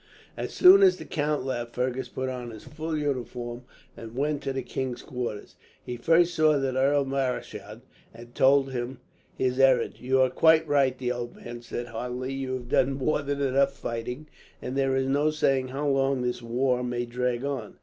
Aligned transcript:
As 0.35 0.51
soon 0.51 0.81
as 0.81 0.97
the 0.97 1.05
count 1.05 1.45
left, 1.45 1.75
Fergus 1.75 2.09
put 2.09 2.27
on 2.27 2.49
his 2.49 2.63
full 2.63 2.97
uniform 2.97 3.65
and 3.95 4.15
went 4.15 4.41
to 4.41 4.51
the 4.51 4.63
king's 4.63 5.03
quarters. 5.03 5.57
He 5.83 5.95
first 5.95 6.33
saw 6.33 6.57
the 6.57 6.75
Earl 6.75 7.05
Marischal, 7.05 7.81
and 8.11 8.33
told 8.33 8.71
him 8.71 8.97
his 9.35 9.59
errand. 9.59 9.99
"You 9.99 10.19
are 10.21 10.31
quite 10.31 10.67
right," 10.67 10.97
the 10.97 11.11
old 11.11 11.35
man 11.35 11.61
said 11.61 11.85
heartily. 11.89 12.33
"You 12.33 12.55
have 12.55 12.69
done 12.69 12.93
more 12.93 13.21
than 13.21 13.41
enough 13.41 13.73
fighting, 13.77 14.27
and 14.59 14.75
there 14.75 14.95
is 14.95 15.05
no 15.05 15.29
saying 15.29 15.67
how 15.67 15.87
long 15.87 16.23
this 16.23 16.41
war 16.41 16.81
may 16.83 17.05
drag 17.05 17.45
on. 17.45 17.75